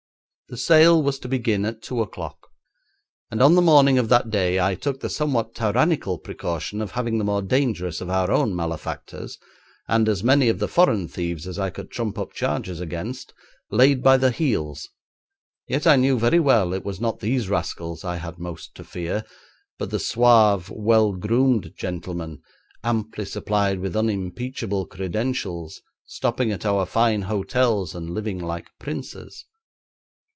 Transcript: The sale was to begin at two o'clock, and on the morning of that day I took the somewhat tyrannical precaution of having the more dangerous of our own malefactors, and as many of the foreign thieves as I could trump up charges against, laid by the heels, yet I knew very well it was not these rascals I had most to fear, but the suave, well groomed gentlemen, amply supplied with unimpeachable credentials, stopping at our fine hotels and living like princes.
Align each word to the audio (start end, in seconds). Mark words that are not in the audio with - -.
The 0.49 0.57
sale 0.57 1.01
was 1.01 1.17
to 1.19 1.29
begin 1.29 1.63
at 1.63 1.81
two 1.81 2.01
o'clock, 2.01 2.49
and 3.31 3.41
on 3.41 3.55
the 3.55 3.61
morning 3.61 3.97
of 3.97 4.09
that 4.09 4.29
day 4.29 4.59
I 4.59 4.75
took 4.75 4.99
the 4.99 5.09
somewhat 5.09 5.55
tyrannical 5.55 6.17
precaution 6.17 6.81
of 6.81 6.91
having 6.91 7.17
the 7.19 7.23
more 7.23 7.41
dangerous 7.41 8.01
of 8.01 8.09
our 8.09 8.29
own 8.29 8.53
malefactors, 8.53 9.37
and 9.87 10.09
as 10.09 10.25
many 10.25 10.49
of 10.49 10.59
the 10.59 10.67
foreign 10.67 11.07
thieves 11.07 11.47
as 11.47 11.57
I 11.57 11.69
could 11.69 11.89
trump 11.89 12.17
up 12.19 12.33
charges 12.33 12.81
against, 12.81 13.33
laid 13.71 14.03
by 14.03 14.17
the 14.17 14.29
heels, 14.29 14.89
yet 15.69 15.87
I 15.87 15.95
knew 15.95 16.19
very 16.19 16.41
well 16.41 16.73
it 16.73 16.83
was 16.83 16.99
not 16.99 17.21
these 17.21 17.47
rascals 17.47 18.03
I 18.03 18.17
had 18.17 18.37
most 18.37 18.75
to 18.75 18.83
fear, 18.83 19.23
but 19.79 19.89
the 19.89 19.99
suave, 19.99 20.69
well 20.69 21.13
groomed 21.13 21.71
gentlemen, 21.77 22.41
amply 22.83 23.23
supplied 23.23 23.79
with 23.79 23.95
unimpeachable 23.95 24.87
credentials, 24.87 25.81
stopping 26.05 26.51
at 26.51 26.65
our 26.65 26.85
fine 26.85 27.21
hotels 27.21 27.95
and 27.95 28.09
living 28.09 28.37
like 28.39 28.67
princes. 28.81 29.45